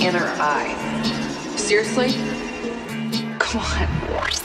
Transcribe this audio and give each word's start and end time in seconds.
inner 0.00 0.26
eye. 0.38 0.74
Seriously? 1.56 2.12
Come 3.38 3.60
on. 3.60 4.35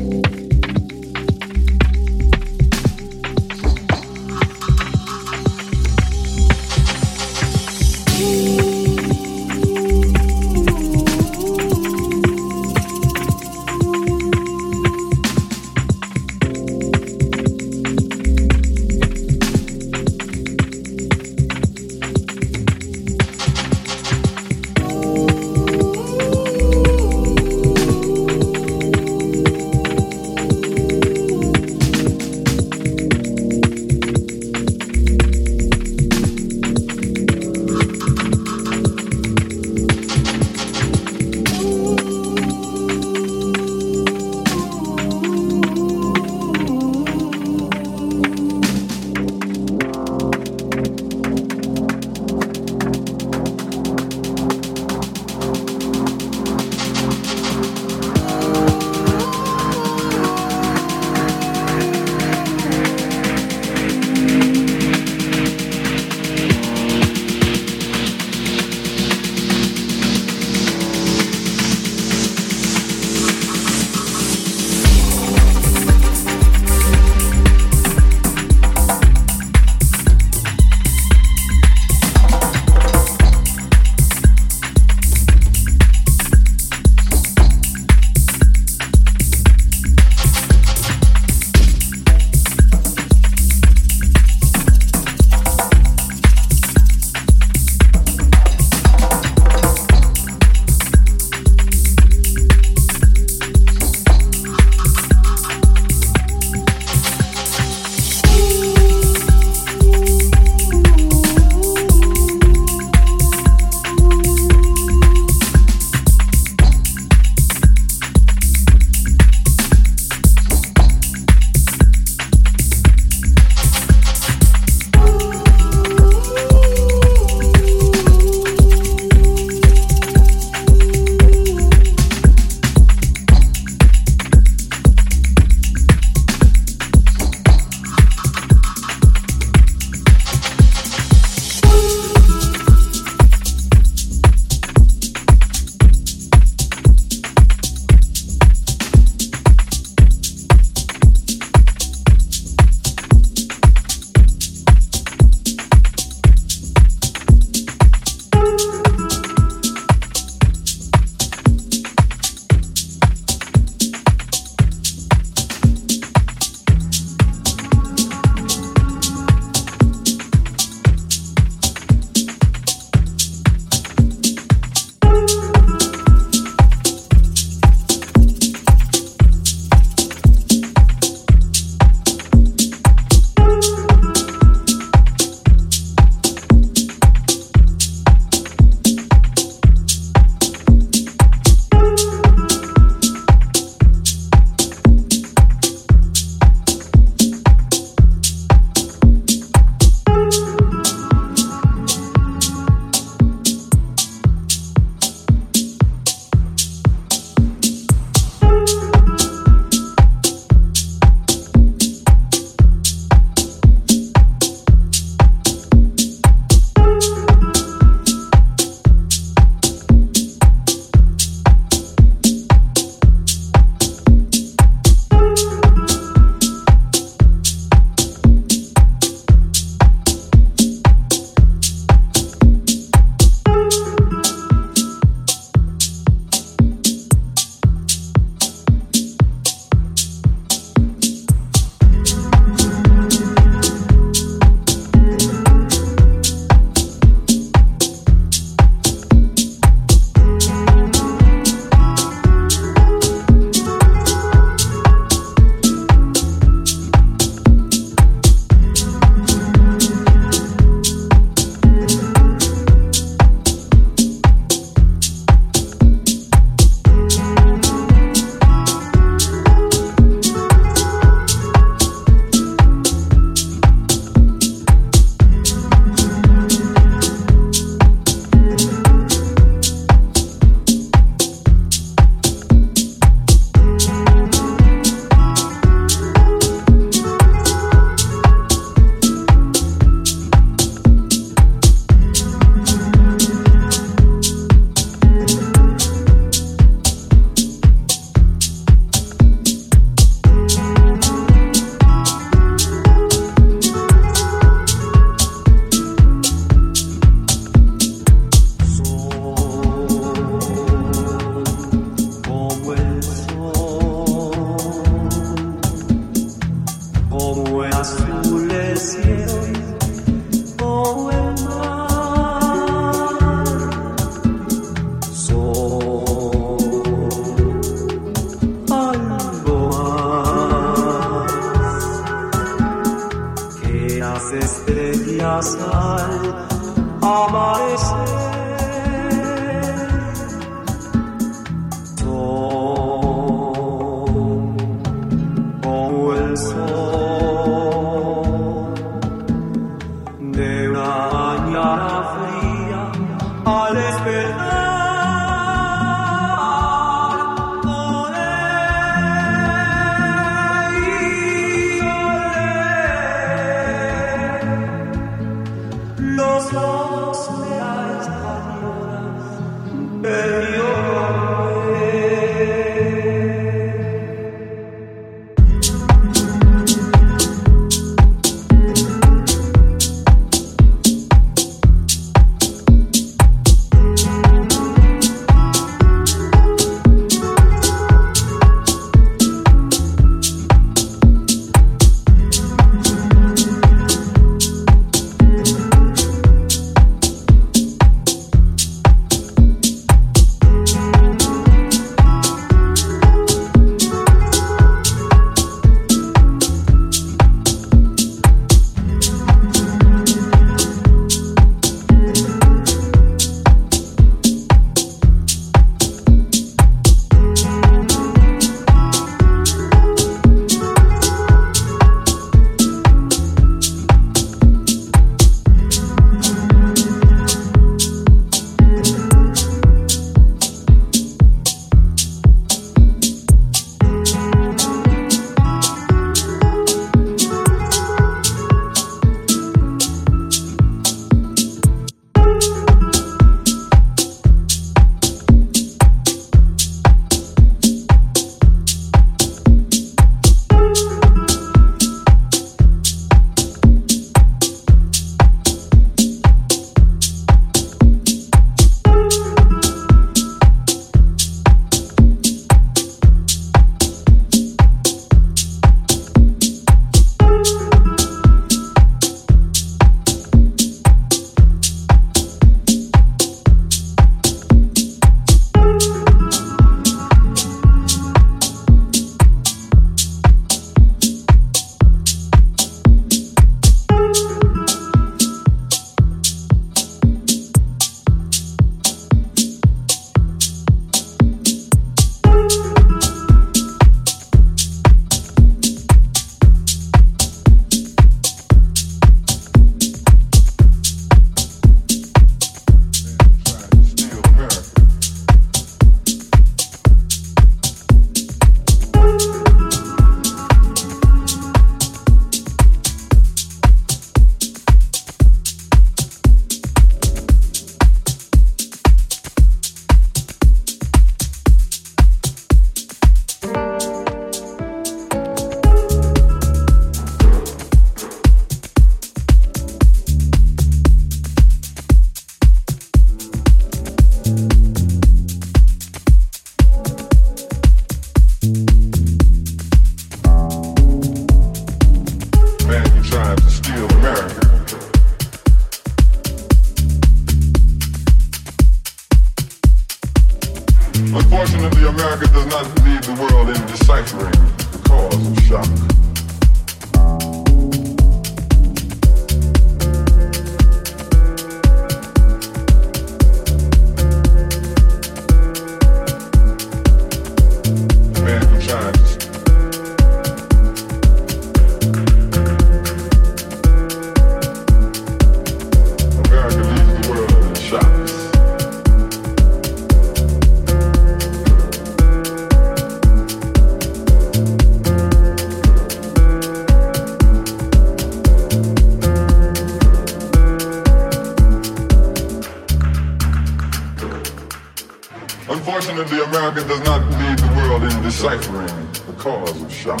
The 595.92 596.24
American 596.24 596.66
does 596.68 596.82
not 596.84 597.02
lead 597.20 597.38
the 597.38 597.52
world 597.54 597.82
in 597.82 598.02
deciphering 598.02 598.66
the 599.06 599.12
cause 599.18 599.60
of 599.60 599.70
shock. 599.70 600.00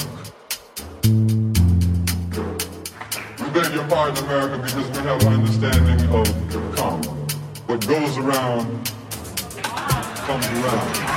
We 3.38 3.50
beg 3.52 3.74
your 3.74 3.86
pardon, 3.88 4.24
America, 4.24 4.56
because 4.56 4.88
we 4.88 5.02
have 5.06 5.22
an 5.22 5.34
understanding 5.34 6.00
of 6.08 6.74
karma. 6.74 7.06
What 7.66 7.86
goes 7.86 8.16
around 8.16 8.88
comes 10.24 10.46
around. 10.46 11.11